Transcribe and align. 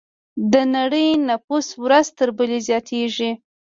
د 0.51 0.53
نړۍ 0.75 1.07
نفوس 1.29 1.67
ورځ 1.83 2.07
تر 2.17 2.29
بلې 2.37 2.59
زیاتېږي. 2.67 3.31